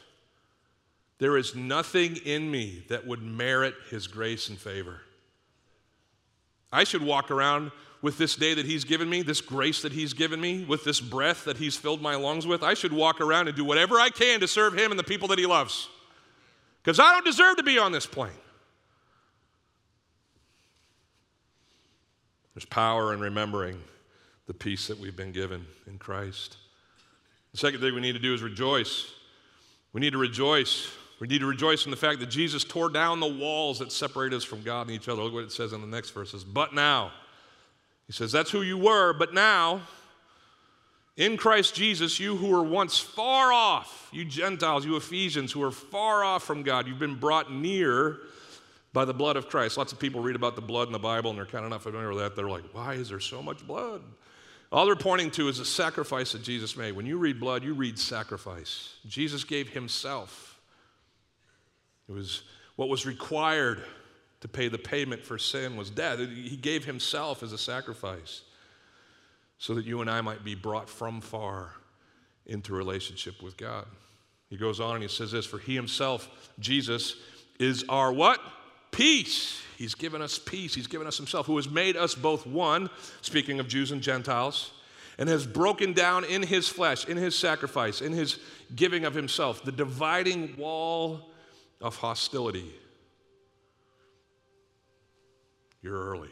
[1.19, 5.01] There is nothing in me that would merit his grace and favor.
[6.71, 10.13] I should walk around with this day that he's given me, this grace that he's
[10.13, 12.62] given me, with this breath that he's filled my lungs with.
[12.62, 15.27] I should walk around and do whatever I can to serve him and the people
[15.29, 15.89] that he loves.
[16.83, 18.31] Because I don't deserve to be on this plane.
[22.53, 23.81] There's power in remembering
[24.45, 26.57] the peace that we've been given in Christ.
[27.57, 29.11] The second thing we need to do is rejoice.
[29.91, 30.91] We need to rejoice.
[31.19, 34.31] We need to rejoice in the fact that Jesus tore down the walls that separate
[34.31, 35.23] us from God and each other.
[35.23, 36.43] Look what it says in the next verses.
[36.43, 37.11] But now,
[38.05, 39.81] he says, that's who you were, but now,
[41.15, 45.71] in Christ Jesus, you who were once far off, you Gentiles, you Ephesians who are
[45.71, 48.17] far off from God, you've been brought near
[48.93, 49.79] by the blood of Christ.
[49.79, 51.81] Lots of people read about the blood in the Bible and they're kind of not
[51.81, 52.35] familiar with that.
[52.35, 54.03] They're like, why is there so much blood?
[54.71, 56.91] All they're pointing to is the sacrifice that Jesus made.
[56.91, 58.95] When you read blood, you read sacrifice.
[59.08, 60.60] Jesus gave himself.
[62.10, 62.43] It was
[62.75, 63.82] what was required
[64.41, 66.19] to pay the payment for sin was death.
[66.19, 68.41] He gave himself as a sacrifice
[69.58, 71.71] so that you and I might be brought from far
[72.45, 73.86] into relationship with God.
[74.49, 77.15] He goes on and he says this, for he himself, Jesus,
[77.60, 78.39] is our what?
[78.91, 79.62] Peace.
[79.77, 80.73] He's given us peace.
[80.73, 82.89] He's given us Himself, who has made us both one,
[83.21, 84.71] speaking of Jews and Gentiles,
[85.19, 88.39] and has broken down in His flesh, in His sacrifice, in His
[88.75, 91.29] giving of Himself, the dividing wall
[91.79, 92.73] of hostility.
[95.83, 96.29] You're early.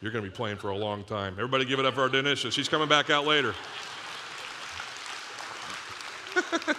[0.00, 1.34] You're going to be playing for a long time.
[1.34, 2.50] Everybody give it up for our Denisha.
[2.50, 3.54] She's coming back out later.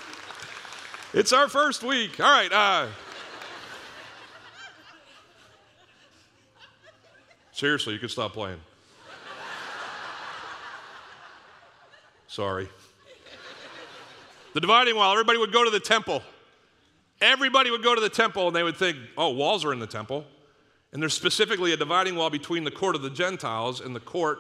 [1.14, 2.20] it's our first week.
[2.20, 2.52] All right.
[2.52, 2.88] Uh,
[7.56, 8.60] Seriously, you can stop playing.
[12.28, 12.68] Sorry.
[14.54, 16.22] The dividing wall, everybody would go to the temple.
[17.22, 19.88] Everybody would go to the temple and they would think, oh, walls are in the
[19.88, 20.26] temple.
[20.92, 24.40] And there's specifically a dividing wall between the court of the Gentiles and the court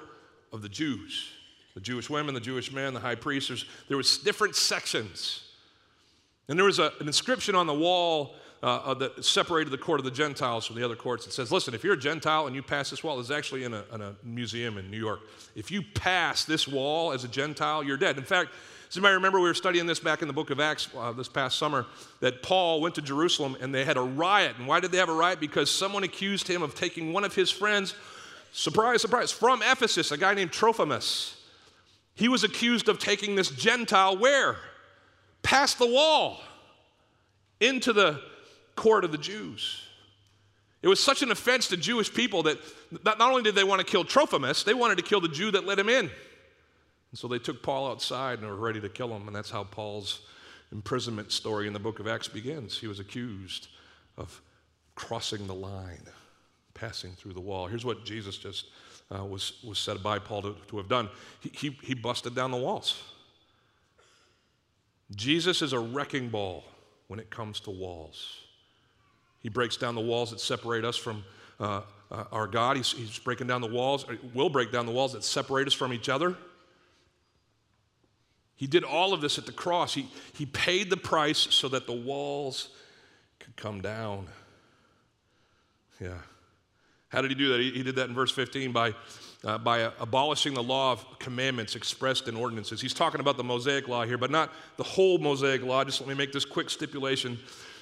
[0.51, 1.29] of the Jews.
[1.73, 3.63] The Jewish women, the Jewish men, the high priests.
[3.87, 5.51] There was different sections.
[6.49, 10.05] And there was a, an inscription on the wall uh, that separated the court of
[10.05, 11.27] the Gentiles from the other courts.
[11.27, 13.75] It says, listen, if you're a Gentile and you pass this wall, it's actually in
[13.75, 15.19] a, in a museum in New York.
[15.53, 18.17] If you pass this wall as a Gentile, you're dead.
[18.17, 18.49] In fact,
[18.95, 21.59] anybody remember we were studying this back in the book of Acts uh, this past
[21.59, 21.85] summer
[22.21, 24.55] that Paul went to Jerusalem and they had a riot.
[24.57, 25.39] And why did they have a riot?
[25.39, 27.93] Because someone accused him of taking one of his friends,
[28.51, 31.39] surprise, surprise, from Ephesus, a guy named Trophimus.
[32.15, 34.57] He was accused of taking this Gentile where?
[35.43, 36.41] Past the wall
[37.59, 38.21] into the
[38.75, 39.81] court of the Jews.
[40.81, 42.59] It was such an offense to Jewish people that
[43.03, 45.65] not only did they want to kill Trophimus, they wanted to kill the Jew that
[45.65, 46.11] let him in.
[47.11, 49.25] And so they took Paul outside and were ready to kill him.
[49.27, 50.21] And that's how Paul's
[50.71, 52.77] imprisonment story in the book of Acts begins.
[52.77, 53.69] He was accused
[54.17, 54.41] of
[54.93, 56.03] crossing the line,
[56.73, 57.67] passing through the wall.
[57.67, 58.67] Here's what Jesus just
[59.11, 61.09] uh, was, was said by Paul to, to have done
[61.39, 63.01] he, he, he busted down the walls.
[65.15, 66.63] Jesus is a wrecking ball
[67.07, 68.41] when it comes to walls.
[69.45, 71.23] He breaks down the walls that separate us from
[71.59, 72.77] uh, uh, our God.
[72.77, 74.03] He's, he's breaking down the walls,
[74.33, 76.35] will break down the walls that separate us from each other.
[78.55, 79.93] He did all of this at the cross.
[79.93, 82.69] He, he paid the price so that the walls
[83.37, 84.25] could come down.
[86.01, 86.17] Yeah.
[87.09, 87.59] How did he do that?
[87.59, 88.95] He, he did that in verse 15 by,
[89.43, 92.81] uh, by uh, abolishing the law of commandments expressed in ordinances.
[92.81, 95.83] He's talking about the Mosaic law here, but not the whole Mosaic law.
[95.83, 97.37] Just let me make this quick stipulation.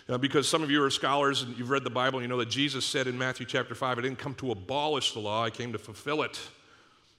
[0.10, 2.38] Uh, because some of you are scholars and you've read the Bible and you know
[2.38, 5.50] that Jesus said in Matthew chapter 5, I didn't come to abolish the law, I
[5.50, 6.40] came to fulfill it.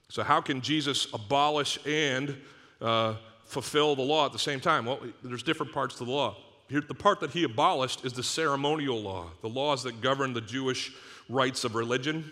[0.09, 2.37] So, how can Jesus abolish and
[2.79, 4.85] uh, fulfill the law at the same time?
[4.85, 6.37] Well, there's different parts to the law.
[6.69, 10.41] Here, the part that he abolished is the ceremonial law, the laws that govern the
[10.41, 10.91] Jewish
[11.27, 12.31] rites of religion.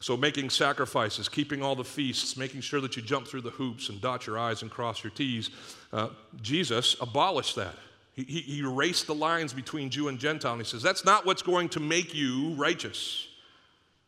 [0.00, 3.90] So, making sacrifices, keeping all the feasts, making sure that you jump through the hoops
[3.90, 5.50] and dot your I's and cross your T's.
[5.92, 6.08] Uh,
[6.40, 7.74] Jesus abolished that.
[8.14, 11.42] He, he, erased the lines between Jew and Gentile, and he says, That's not what's
[11.42, 13.26] going to make you righteous.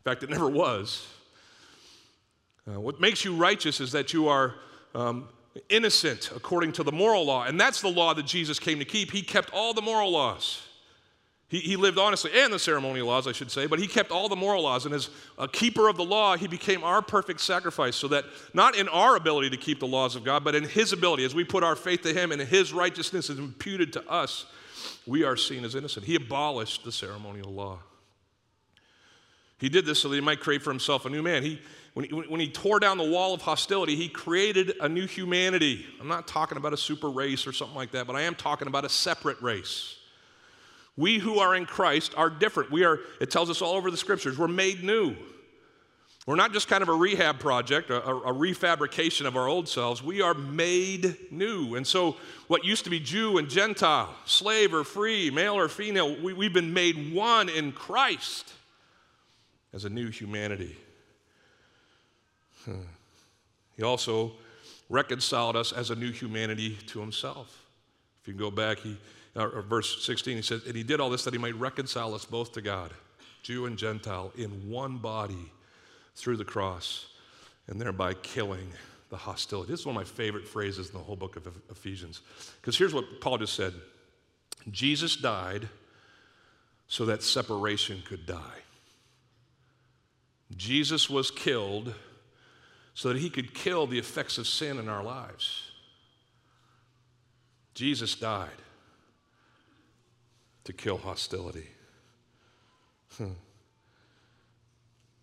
[0.01, 1.07] In fact, it never was.
[2.69, 4.55] Uh, what makes you righteous is that you are
[4.95, 5.29] um,
[5.69, 7.45] innocent according to the moral law.
[7.45, 9.11] And that's the law that Jesus came to keep.
[9.11, 10.63] He kept all the moral laws.
[11.49, 14.29] He, he lived honestly, and the ceremonial laws, I should say, but he kept all
[14.29, 14.85] the moral laws.
[14.85, 18.77] And as a keeper of the law, he became our perfect sacrifice, so that not
[18.77, 21.45] in our ability to keep the laws of God, but in his ability, as we
[21.45, 24.47] put our faith to him and his righteousness is imputed to us,
[25.07, 26.05] we are seen as innocent.
[26.05, 27.79] He abolished the ceremonial law.
[29.59, 31.43] He did this so that he might create for himself a new man.
[31.43, 31.61] He,
[31.95, 35.87] when he, when he tore down the wall of hostility, he created a new humanity.
[36.01, 38.69] I'm not talking about a super race or something like that, but I am talking
[38.69, 39.97] about a separate race.
[40.97, 42.71] We who are in Christ are different.
[42.71, 45.15] We are, it tells us all over the scriptures, we're made new.
[46.27, 50.03] We're not just kind of a rehab project, a, a, refabrication of our old selves.
[50.03, 51.77] We are made new.
[51.77, 52.17] And so,
[52.49, 56.53] what used to be Jew and Gentile, slave or free, male or female, we, we've
[56.53, 58.53] been made one in Christ
[59.73, 60.77] as a new humanity.
[62.65, 62.81] Hmm.
[63.77, 64.33] He also
[64.89, 67.67] reconciled us as a new humanity to himself.
[68.21, 68.97] If you can go back, he,
[69.37, 72.25] uh, verse 16, he says, And he did all this that he might reconcile us
[72.25, 72.93] both to God,
[73.43, 75.53] Jew and Gentile, in one body
[76.15, 77.07] through the cross,
[77.67, 78.71] and thereby killing
[79.11, 79.71] the hostility.
[79.71, 82.23] This is one of my favorite phrases in the whole book of Ephesians.
[82.61, 83.75] Because here's what Paul just said
[84.71, 85.69] Jesus died
[86.89, 88.63] so that separation could die.
[90.57, 91.95] Jesus was killed
[92.95, 95.71] so that he could kill the effects of sin in our lives.
[97.75, 98.49] Jesus died
[100.67, 101.67] to kill hostility.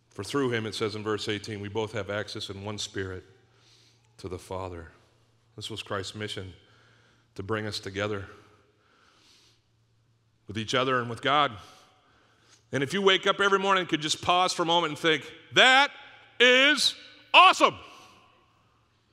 [0.09, 3.23] For through him, it says in verse 18, we both have access in one spirit
[4.17, 4.87] to the Father.
[5.55, 6.53] This was Christ's mission
[7.35, 8.25] to bring us together
[10.47, 11.51] with each other and with God.
[12.71, 15.31] And if you wake up every morning, could just pause for a moment and think,
[15.53, 15.91] that
[16.39, 16.95] is
[17.33, 17.75] Awesome.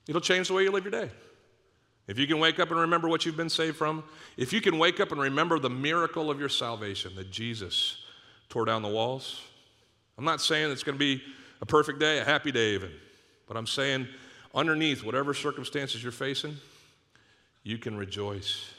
[0.07, 1.11] It'll change the way you live your day.
[2.11, 4.03] If you can wake up and remember what you've been saved from,
[4.37, 8.03] if you can wake up and remember the miracle of your salvation that Jesus
[8.49, 9.41] tore down the walls,
[10.19, 11.23] I'm not saying it's going to be
[11.63, 12.91] a perfect day, a happy day even,
[13.47, 14.09] but I'm saying
[14.53, 16.57] underneath whatever circumstances you're facing,
[17.63, 18.73] you can rejoice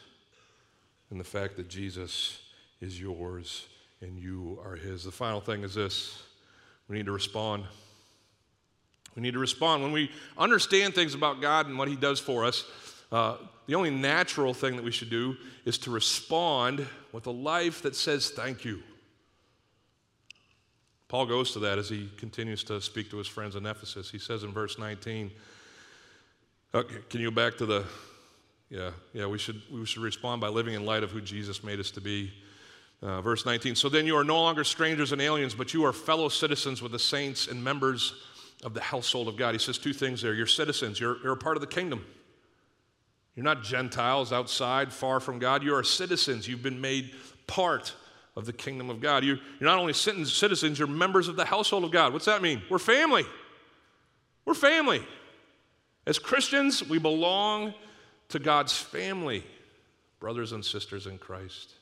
[1.09, 2.37] in the fact that Jesus
[2.81, 3.65] is yours
[4.01, 5.05] and you are his.
[5.05, 6.21] The final thing is this
[6.89, 7.63] we need to respond.
[9.15, 9.83] We need to respond.
[9.83, 12.65] When we understand things about God and what He does for us,
[13.11, 17.81] uh, the only natural thing that we should do is to respond with a life
[17.81, 18.81] that says thank you.
[21.07, 24.09] Paul goes to that as he continues to speak to his friends in Ephesus.
[24.09, 25.29] He says in verse 19,
[26.73, 27.83] okay, can you go back to the,
[28.69, 31.81] yeah, yeah, we should, we should respond by living in light of who Jesus made
[31.81, 32.31] us to be.
[33.01, 35.91] Uh, verse 19, so then you are no longer strangers and aliens, but you are
[35.91, 38.13] fellow citizens with the saints and members
[38.63, 39.53] of the household of God.
[39.53, 40.33] He says two things there.
[40.33, 42.05] You're citizens, you're, you're a part of the kingdom.
[43.35, 45.63] You're not Gentiles outside, far from God.
[45.63, 46.47] You are citizens.
[46.47, 47.11] You've been made
[47.47, 47.93] part
[48.35, 49.23] of the kingdom of God.
[49.23, 52.13] You're, not only citizens, you're members of the household of God.
[52.13, 52.61] What's that mean?
[52.69, 53.25] We're family.
[54.45, 55.03] We're family.
[56.05, 57.73] As Christians, we belong
[58.29, 59.43] to God's family,
[60.19, 61.73] brothers and sisters in Christ.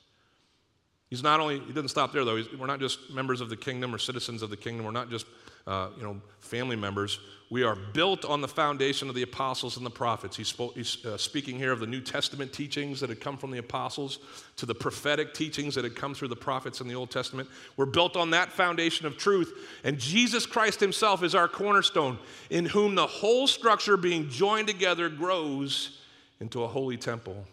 [1.08, 2.36] He's not only, he doesn't stop there though.
[2.36, 4.84] He's, we're not just members of the kingdom or citizens of the kingdom.
[4.84, 5.26] We're not just,
[5.66, 7.20] uh, you know, family members.
[7.50, 10.36] We are built on the foundation of the apostles and the prophets.
[10.36, 13.58] He's, he's uh, speaking here of the New Testament teachings that had come from the
[13.58, 14.20] apostles
[14.56, 17.48] to the prophetic teachings that had come through the prophets in the Old Testament.
[17.76, 19.52] We're built on that foundation of truth.
[19.82, 22.18] And Jesus Christ himself is our cornerstone,
[22.50, 25.98] in whom the whole structure being joined together grows
[26.38, 27.44] into a holy temple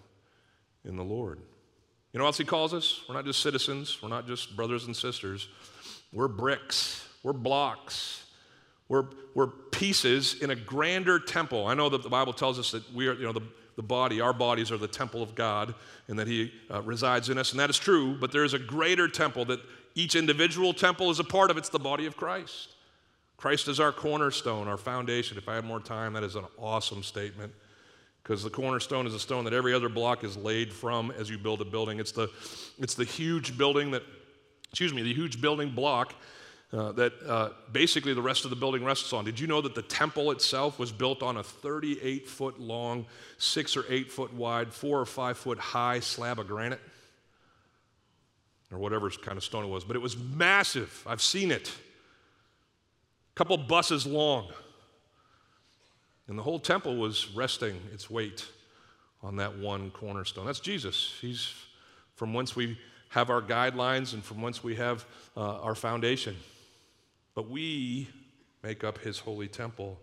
[0.85, 1.39] in the Lord.
[2.13, 3.01] You know what else he calls us?
[3.07, 5.49] We're not just citizens, we're not just brothers and sisters.
[6.13, 8.23] We're bricks, we're blocks,
[8.87, 9.03] we're,
[9.35, 11.67] we're pieces in a grander temple.
[11.67, 13.43] I know that the Bible tells us that we are, you know, the,
[13.75, 15.75] the body, our bodies are the temple of God
[16.07, 18.59] and that He uh, resides in us, and that is true, but there is a
[18.59, 19.59] greater temple that
[19.93, 21.57] each individual temple is a part of.
[21.57, 22.75] It's the body of Christ.
[23.35, 25.37] Christ is our cornerstone, our foundation.
[25.37, 27.51] If I had more time, that is an awesome statement
[28.23, 31.37] because the cornerstone is a stone that every other block is laid from as you
[31.37, 31.99] build a building.
[31.99, 32.29] It's the,
[32.79, 34.03] it's the huge building that,
[34.69, 36.13] excuse me, the huge building block
[36.73, 39.23] uh, that uh, basically the rest of the building rests on.
[39.23, 43.05] Did you know that the temple itself was built on a 38 foot long,
[43.37, 46.81] six or eight foot wide, four or five foot high slab of granite?
[48.69, 49.85] Or whatever kind of stone it was.
[49.85, 51.05] But it was massive.
[51.07, 51.69] I've seen it.
[51.69, 54.49] A couple buses long.
[56.27, 58.45] And the whole temple was resting its weight
[59.23, 60.45] on that one cornerstone.
[60.45, 61.13] That's Jesus.
[61.21, 61.53] He's
[62.15, 62.77] from whence we
[63.09, 65.05] have our guidelines and from whence we have
[65.37, 66.35] uh, our foundation.
[67.37, 68.09] But we
[68.63, 69.99] make up his holy temple.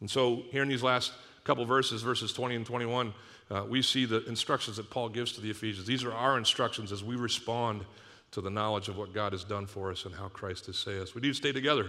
[0.00, 3.14] And so, here in these last couple verses, verses 20 and 21,
[3.50, 5.86] uh, we see the instructions that Paul gives to the Ephesians.
[5.86, 7.86] These are our instructions as we respond
[8.32, 11.00] to the knowledge of what God has done for us and how Christ has saved
[11.00, 11.14] us.
[11.14, 11.88] We need to stay together.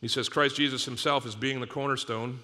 [0.00, 2.40] He says, Christ Jesus himself is being the cornerstone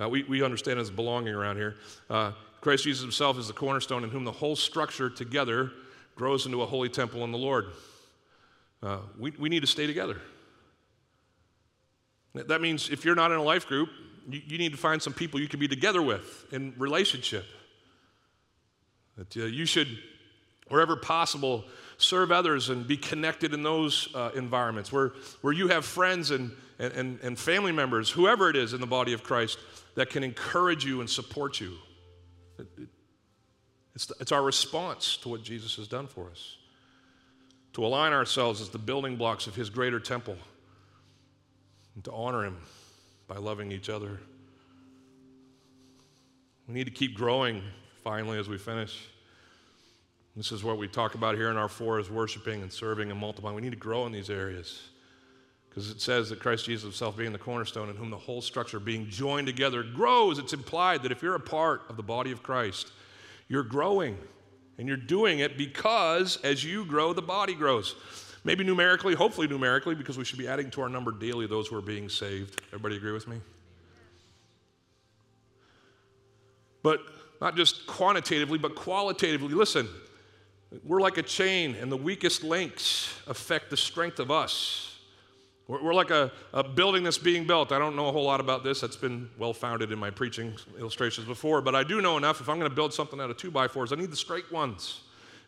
[0.00, 1.76] uh, we, we understand as belonging around here.
[2.08, 5.72] Uh, Christ Jesus himself is the cornerstone in whom the whole structure together
[6.14, 7.66] grows into a holy temple in the Lord.
[8.82, 10.20] Uh, we, we need to stay together.
[12.34, 13.90] That means if you're not in a life group,
[14.28, 17.44] you, you need to find some people you can be together with in relationship.
[19.16, 19.88] That uh, you should,
[20.68, 21.64] wherever possible,
[21.98, 26.52] serve others and be connected in those uh, environments where, where you have friends and,
[26.78, 29.58] and, and family members, whoever it is in the body of Christ,
[29.94, 31.76] that can encourage you and support you.
[32.58, 32.88] It, it,
[33.94, 36.56] it's, the, it's our response to what Jesus has done for us.
[37.74, 40.36] To align ourselves as the building blocks of his greater temple
[41.94, 42.56] and to honor him
[43.28, 44.18] by loving each other.
[46.68, 47.62] We need to keep growing
[48.02, 49.08] finally as we finish.
[50.36, 53.20] This is what we talk about here in our four is worshiping and serving and
[53.20, 53.54] multiplying.
[53.54, 54.88] We need to grow in these areas.
[55.68, 58.78] Because it says that Christ Jesus himself being the cornerstone, in whom the whole structure
[58.78, 60.38] being joined together grows.
[60.38, 62.92] It's implied that if you're a part of the body of Christ,
[63.48, 64.18] you're growing.
[64.78, 67.94] And you're doing it because as you grow, the body grows.
[68.44, 71.76] Maybe numerically, hopefully numerically, because we should be adding to our number daily those who
[71.76, 72.60] are being saved.
[72.68, 73.40] Everybody agree with me?
[76.82, 77.00] But
[77.40, 79.54] not just quantitatively, but qualitatively.
[79.54, 79.88] Listen,
[80.84, 84.88] we're like a chain, and the weakest links affect the strength of us.
[85.68, 87.72] We're, like a, a building that's being built.
[87.72, 88.80] I don't know a whole lot about this.
[88.80, 92.40] That's been well founded in my preaching illustrations before, but I do know enough.
[92.40, 94.50] If I'm going to build something out of two by fours, I need the straight
[94.52, 95.00] ones.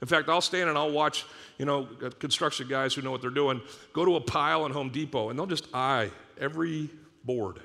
[0.04, 1.24] In fact, I'll stand and I'll watch,
[1.56, 3.62] you know, uh, construction guys who know what they're doing
[3.94, 6.90] go to a pile in Home Depot and they'll just eye every
[7.24, 7.58] board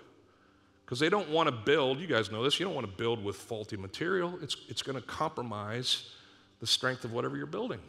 [0.86, 2.00] because they don't want to build.
[2.00, 2.58] You guys know this.
[2.58, 4.40] You don't want to build with faulty material.
[4.42, 6.16] It's it's going to compromise
[6.62, 7.82] the strength of whatever you're building.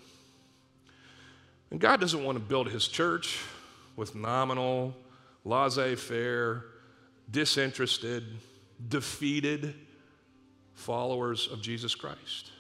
[1.71, 3.39] And God doesn't want to build His church
[3.95, 4.97] with nominal,
[5.45, 6.65] laissez faire,
[7.31, 8.25] disinterested,
[8.89, 9.77] defeated
[10.75, 12.51] followers of Jesus Christ.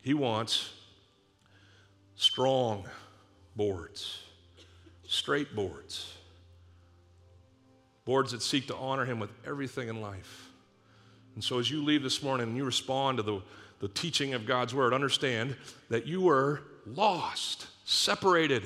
[0.00, 0.72] He wants
[2.16, 2.86] strong
[3.56, 4.22] boards,
[5.06, 6.14] straight boards,
[8.04, 10.48] boards that seek to honor Him with everything in life.
[11.34, 13.42] And so, as you leave this morning and you respond to the,
[13.80, 15.56] the teaching of God's Word, understand
[15.88, 18.64] that you were lost, separated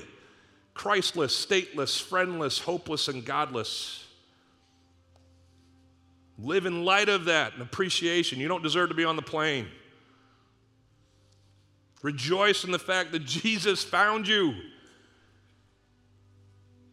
[0.74, 4.06] Christless, stateless, friendless, hopeless, and godless.
[6.38, 8.40] Live in light of that and appreciation.
[8.40, 9.66] You don't deserve to be on the plane.
[12.02, 14.54] Rejoice in the fact that Jesus found you,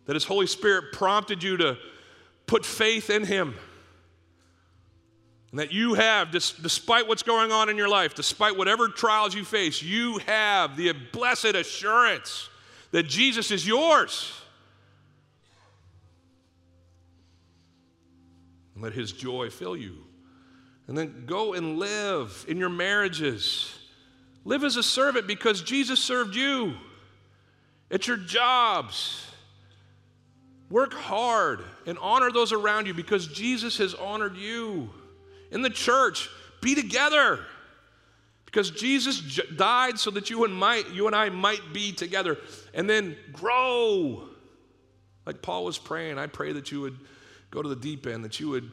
[0.06, 1.78] that His Holy Spirit prompted you to
[2.46, 3.56] put faith in Him.
[5.52, 9.44] And that you have, despite what's going on in your life, despite whatever trials you
[9.44, 12.50] face, you have the blessed assurance
[12.92, 14.32] that Jesus is yours.
[18.76, 19.98] And let his joy fill you.
[20.88, 23.79] And then go and live in your marriages
[24.46, 26.76] Live as a servant because Jesus served you.
[27.92, 29.26] At your jobs,
[30.70, 34.90] work hard and honor those around you because Jesus has honored you.
[35.52, 36.30] In the church,
[36.62, 37.40] be together
[38.46, 42.38] because Jesus j- died so that you and, you and I might be together.
[42.74, 44.30] And then grow.
[45.26, 46.98] Like Paul was praying, I pray that you would
[47.52, 48.72] go to the deep end, that you would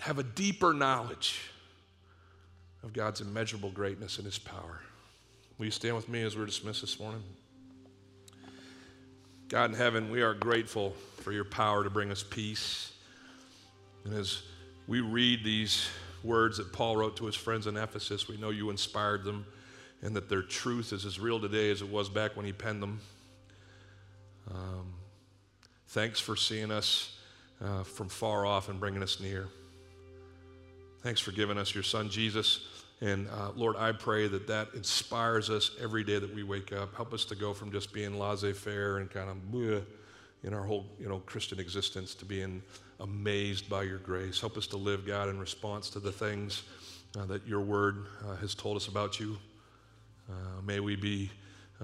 [0.00, 1.40] have a deeper knowledge
[2.82, 4.80] of God's immeasurable greatness and His power.
[5.58, 7.22] Will you stand with me as we're dismissed this morning?
[9.48, 12.92] God in heaven, we are grateful for your power to bring us peace.
[14.04, 14.42] And as
[14.86, 15.88] we read these
[16.22, 19.46] words that Paul wrote to his friends in Ephesus, we know you inspired them
[20.02, 22.82] and that their truth is as real today as it was back when he penned
[22.82, 23.00] them.
[24.50, 24.94] Um,
[25.88, 27.18] thanks for seeing us
[27.64, 29.48] uh, from far off and bringing us near.
[31.00, 32.66] Thanks for giving us your son, Jesus.
[33.00, 36.92] And uh, Lord, I pray that that inspires us every day that we wake up.
[36.96, 39.84] Help us to go from just being laissez faire and kind of bleh
[40.42, 42.60] in our whole you know, Christian existence to being
[42.98, 44.40] amazed by your grace.
[44.40, 46.64] Help us to live, God, in response to the things
[47.16, 49.38] uh, that your word uh, has told us about you.
[50.28, 51.30] Uh, may we be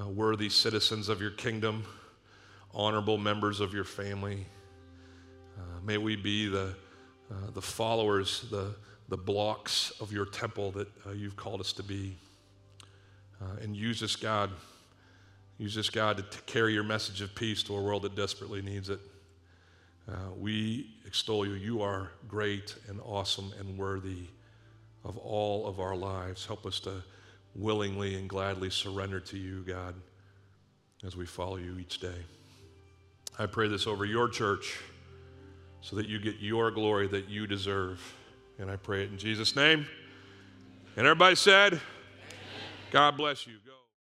[0.00, 1.84] uh, worthy citizens of your kingdom,
[2.74, 4.44] honorable members of your family.
[5.56, 6.74] Uh, may we be the,
[7.52, 8.74] the followers, the
[9.08, 12.16] the blocks of your temple that uh, you've called us to be.
[13.40, 14.50] Uh, and use this, God.
[15.58, 18.62] Use this, God, to t- carry your message of peace to a world that desperately
[18.62, 19.00] needs it.
[20.08, 21.54] Uh, we extol you.
[21.54, 24.24] You are great and awesome and worthy
[25.04, 26.46] of all of our lives.
[26.46, 27.02] Help us to
[27.54, 29.94] willingly and gladly surrender to you, God,
[31.06, 32.24] as we follow you each day.
[33.38, 34.78] I pray this over your church
[35.80, 38.00] so that you get your glory that you deserve.
[38.58, 39.86] And I pray it in Jesus' name.
[40.96, 41.82] And everybody said, Amen.
[42.92, 43.63] God bless you.